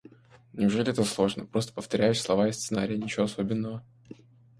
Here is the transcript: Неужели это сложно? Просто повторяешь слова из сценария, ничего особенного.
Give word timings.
Неужели 0.53 0.89
это 0.89 1.03
сложно? 1.03 1.45
Просто 1.45 1.73
повторяешь 1.73 2.19
слова 2.19 2.47
из 2.47 2.55
сценария, 2.59 2.97
ничего 2.97 3.25
особенного. 3.25 3.83